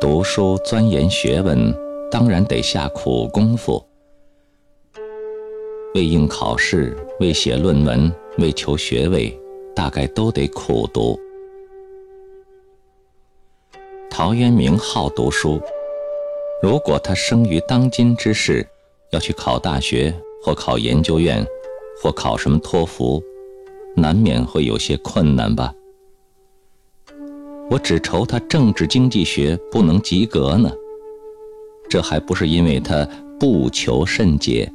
[0.00, 1.74] 读书钻研学问，
[2.08, 3.84] 当然得下苦功夫。
[5.92, 9.36] 为应考试，为写论文，为求学位，
[9.74, 11.18] 大概都得苦读。
[14.08, 15.60] 陶渊明好读书，
[16.62, 18.64] 如果他生于当今之世，
[19.10, 21.44] 要去考大学或考研究院，
[22.00, 23.20] 或考什么托福，
[23.96, 25.74] 难免会有些困难吧。
[27.70, 30.70] 我只愁他政治经济学不能及格呢，
[31.88, 33.06] 这还不是因为他
[33.38, 34.70] 不求甚解。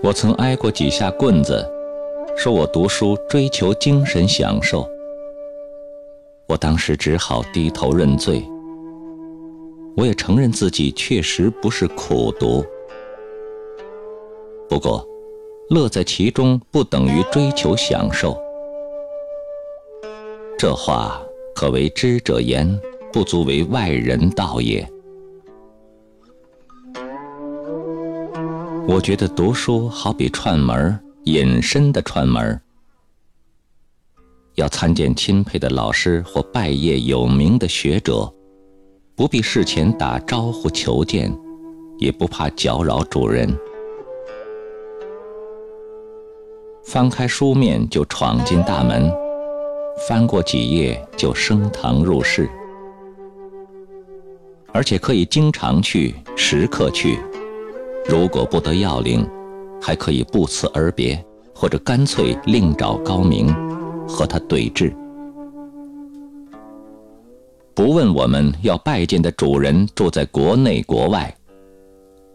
[0.00, 1.68] 我曾挨过几下棍子，
[2.36, 4.88] 说我读书追求精神享受。
[6.46, 8.42] 我当时只好低头认罪。
[9.96, 12.64] 我也承认自己确实不是苦读，
[14.68, 15.04] 不过，
[15.70, 18.40] 乐在其中不等于追求享受。
[20.58, 21.22] 这话
[21.54, 22.68] 可为知者言，
[23.12, 24.84] 不足为外人道也。
[28.88, 32.60] 我觉得读书好比串门隐身的串门
[34.56, 38.28] 要参见钦佩的老师或拜谒有名的学者，
[39.14, 41.32] 不必事前打招呼求见，
[41.98, 43.48] 也不怕搅扰主人，
[46.82, 49.08] 翻开书面就闯进大门。
[50.06, 52.48] 翻过几页就升堂入室，
[54.72, 57.18] 而且可以经常去，时刻去。
[58.08, 59.28] 如果不得要领，
[59.82, 61.22] 还可以不辞而别，
[61.54, 63.52] 或者干脆另找高明，
[64.06, 64.94] 和他对峙。
[67.74, 71.34] 不问我们要拜见的主人住在国内国外，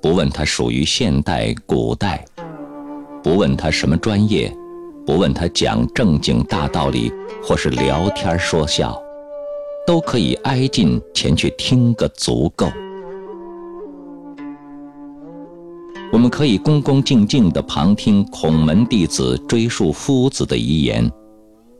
[0.02, 2.23] 不问他属于现代古代，
[3.23, 4.53] 不问他什么专业。
[5.05, 7.11] 不问他讲正经大道理，
[7.43, 8.97] 或是聊天说笑，
[9.85, 12.67] 都可以挨近前去听个足够。
[16.11, 21.11] 我们可以恭恭敬敬地旁听孔门弟子追述夫子的遗言，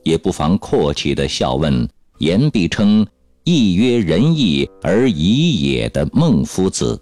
[0.04, 3.06] 也不妨阔气地笑问言必称
[3.44, 7.00] 义曰仁义而已也的孟夫子。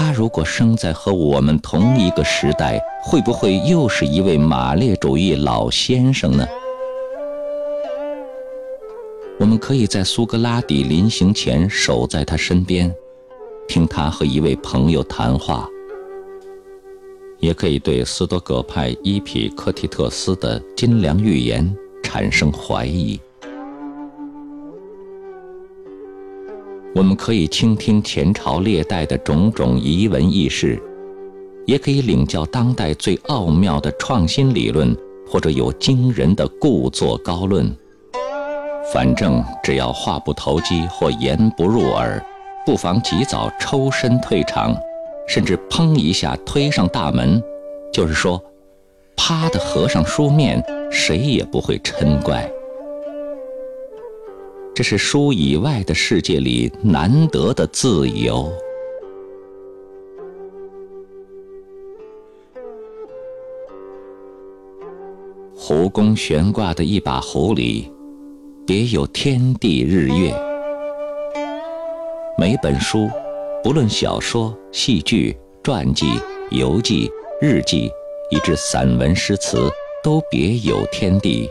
[0.00, 6.46] 他如果生在和我们同一个时代，会不会又是一位马列主义老先生呢？
[9.40, 12.94] 我们可以在苏格拉底临行前守在他身边，
[13.66, 15.68] 听他和一位朋友谈话；
[17.40, 23.20] 也可以对斯多葛派伊匹克提特斯的金良预言产生怀疑。
[26.98, 30.82] 我们可以倾听前朝列代的种种遗闻轶事，
[31.64, 37.72] 也可以领教当代最奥妙的创新理论，或者有惊人的故作高论。
[38.92, 42.20] 反正只要话不投机或言不入耳，
[42.66, 44.74] 不妨及早抽身退场，
[45.28, 47.40] 甚至砰一下推上大门，
[47.92, 48.42] 就是说，
[49.16, 50.60] 啪的合上书面，
[50.90, 52.50] 谁也不会嗔怪。
[54.78, 58.48] 这是书以外的世界里难得的自由。
[65.52, 67.92] 湖宫悬挂的一把壶里，
[68.64, 70.32] 别有天地日月。
[72.38, 73.10] 每本书，
[73.64, 76.06] 不论小说、戏剧、传记、
[76.52, 77.10] 游记、
[77.42, 77.90] 日记，
[78.30, 79.68] 以至散文诗词，
[80.04, 81.50] 都别有天地，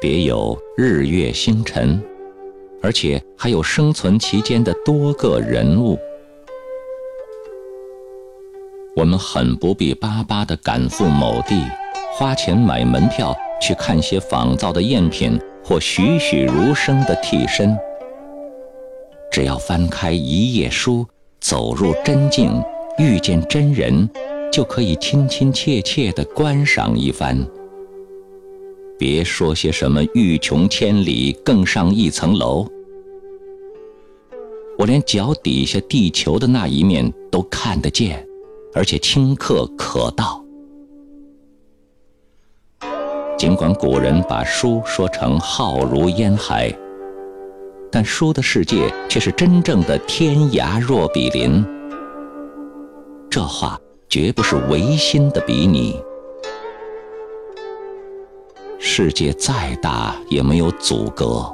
[0.00, 2.00] 别有日月星辰。
[2.82, 5.96] 而且还有生存其间的多个人物，
[8.96, 11.64] 我们很不必巴巴地赶赴某地，
[12.12, 17.76] 花钱买门票去看些仿造的赝品或栩栩如生的替身。
[19.30, 21.06] 只要翻开一页书，
[21.40, 22.62] 走入真境，
[22.98, 24.10] 遇见真人，
[24.52, 27.38] 就可以亲亲切切地观赏一番。
[29.02, 32.64] 别说些什么欲穷千里，更上一层楼。
[34.78, 38.24] 我连脚底下地球的那一面都看得见，
[38.72, 40.40] 而且顷刻可到。
[43.36, 46.72] 尽管古人把书说成浩如烟海，
[47.90, 51.64] 但书的世界却是真正的天涯若比邻。
[53.28, 53.76] 这话
[54.08, 56.00] 绝不是违心的比拟。
[58.94, 61.50] 世界再大也没有阻隔。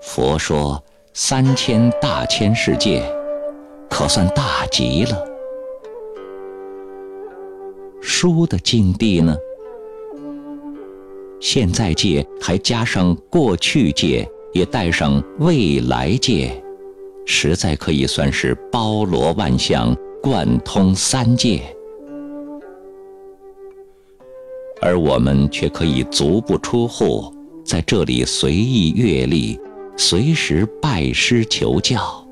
[0.00, 3.02] 佛说三千大千世界，
[3.90, 5.24] 可算大极了。
[8.00, 9.36] 书的境地呢？
[11.38, 16.64] 现在界，还加上过去界，也带上未来界，
[17.26, 21.60] 实在可以算是包罗万象，贯通三界。
[24.80, 27.32] 而我们却可以足不出户，
[27.64, 29.60] 在这里随意阅历，
[29.96, 32.26] 随时拜师求教。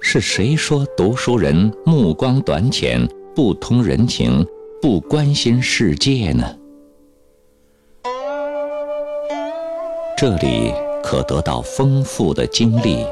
[0.00, 4.44] 是谁说读书人目光短浅，不通人情？
[4.82, 6.44] 不关心世界呢？
[10.16, 10.72] 这里
[11.02, 13.04] 可得到丰富的经历，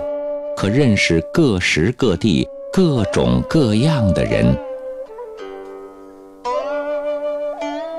[0.57, 4.57] 可认识各时各地各种各样的人。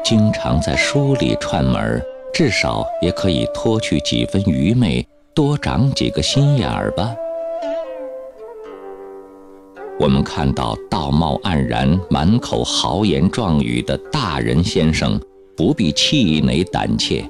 [0.06, 2.00] 经常在书里串门
[2.31, 5.04] 至少也可以脱去几分愚昧，
[5.34, 7.16] 多长几个心眼儿吧。
[10.00, 15.19] 我们看到道貌岸然、满口豪言壮语的大人先生，
[15.57, 17.28] 不必气馁胆怯，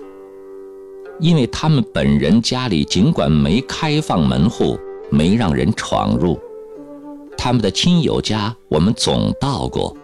[1.22, 4.78] 因为他们本人家里尽管没开放门户，
[5.10, 6.38] 没让人闯入，
[7.38, 9.96] 他们的亲友家我们总到过，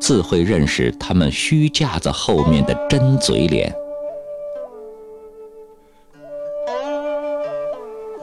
[0.00, 3.74] 自会认识他们虚架子后面的真嘴脸。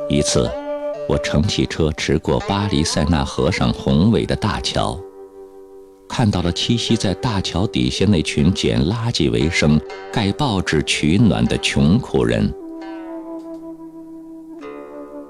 [0.10, 0.50] 一次。
[1.06, 4.98] 我乘汽车驰过巴黎塞纳河上宏伟的大桥，
[6.08, 9.78] 看到了栖息在大桥底下那群捡垃圾为生、
[10.14, 12.50] 盖报纸取暖的穷苦人。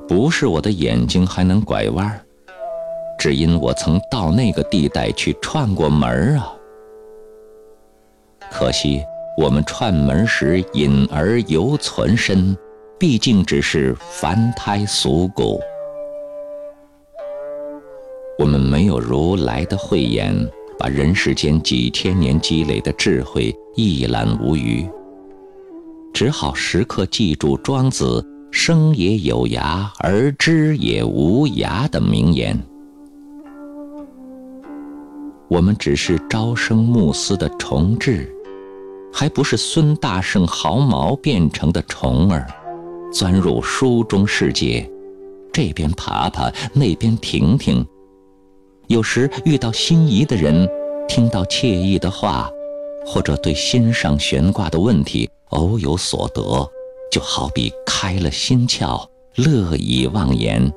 [0.07, 2.23] 不是我的眼睛还能拐弯儿，
[3.23, 6.53] 只因我曾到那个地带去串过门啊。
[8.51, 9.01] 可惜
[9.37, 12.53] 我们串门时隐而犹存身。
[12.99, 15.59] 毕竟只是凡胎俗骨，
[18.37, 20.33] 我们没有如来的慧眼，
[20.77, 24.85] 把人世间几千年积累的智慧一览无余，
[26.13, 32.57] 只好时刻记住庄子“生也有涯，而知也无涯”的名言。
[35.49, 38.27] 我们只是朝生暮死的虫豸，
[39.13, 42.47] 还不是孙大圣毫毛变成的虫儿。
[43.11, 44.89] 钻入书中世界，
[45.51, 47.85] 这边爬爬，那边停停。
[48.87, 50.67] 有时遇到心仪的人，
[51.07, 52.49] 听到惬意的话，
[53.05, 56.67] 或者对心上悬挂的问题偶有所得，
[57.11, 59.05] 就好比开了心窍，
[59.35, 60.73] 乐以忘言。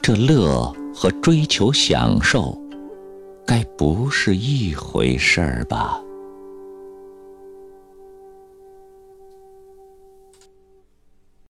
[0.00, 2.60] 这乐和追求享受，
[3.46, 6.02] 该不是一回事儿吧？